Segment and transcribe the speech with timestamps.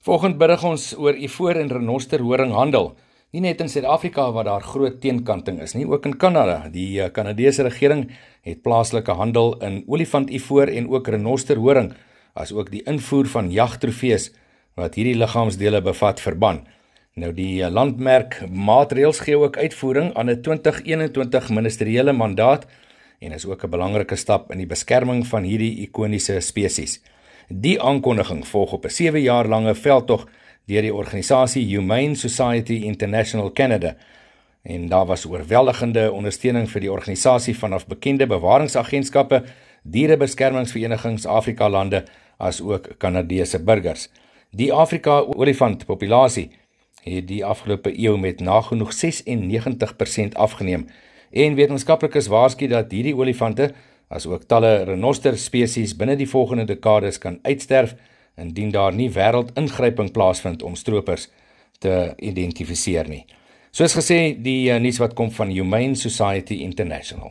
[0.00, 2.86] Volgens berig ons oor ivoor en renosterhoring handel.
[3.36, 6.70] Nie net in Suid-Afrika waar daar groot teenkanting is nie, ook in Kanada.
[6.72, 8.06] Die uh, Kanadese regering
[8.48, 11.92] het plaaslike handel in olifantivoor en ook renosterhoring,
[12.32, 14.30] asook die invoer van jagtrofees
[14.80, 16.64] wat hierdie liggaamsdele bevat verban.
[17.20, 22.64] Nou die uh, landmerk maatreëls gee ook uitvoering aan 'n 2021 ministeriële mandaat
[23.20, 27.02] en is ook 'n belangrike stap in die beskerming van hierdie ikoniese spesies.
[27.52, 30.28] Die aankondiging volg op 'n 7 jaar lange veldtog
[30.66, 33.96] deur die organisasie Humane Society International Canada.
[34.62, 39.42] En daar was oorweldigende ondersteuning vir die organisasie vanaf bekende bewaringsagentskappe,
[39.82, 42.04] dierebeskermingsverenigings Afrika lande
[42.36, 44.08] as ook Kanadese burgers.
[44.50, 46.50] Die Afrika olifantpopulasie
[47.02, 50.86] het die afgelope eeu met nagenoeg 96% afgeneem
[51.30, 53.72] en wetenskaplikes waarsku dat hierdie olifante
[54.10, 57.94] asook talle renoster spesies binne die volgende dekades kan uitsterf
[58.40, 61.28] indien daar nie wêreldingryping plaasvind om stroopers
[61.80, 63.24] te identifiseer nie.
[63.70, 67.28] Soos gesê, die uh, nuus wat kom van Humane Society International.